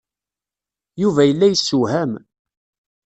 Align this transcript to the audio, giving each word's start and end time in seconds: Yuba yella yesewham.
Yuba 1.01 1.21
yella 1.25 1.47
yesewham. 1.49 2.11